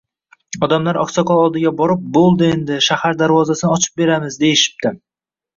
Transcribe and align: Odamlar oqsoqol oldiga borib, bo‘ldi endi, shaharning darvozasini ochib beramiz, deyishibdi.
Odamlar 0.67 0.97
oqsoqol 1.01 1.41
oldiga 1.41 1.73
borib, 1.81 2.01
bo‘ldi 2.17 2.49
endi, 2.55 2.79
shaharning 2.89 3.21
darvozasini 3.23 3.73
ochib 3.77 4.03
beramiz, 4.03 4.43
deyishibdi. 4.47 4.97